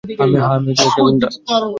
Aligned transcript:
হ্যাঁ, 0.03 0.47
আমি 0.55 0.69
একটা 0.73 0.87
গুন্ডা। 0.97 1.27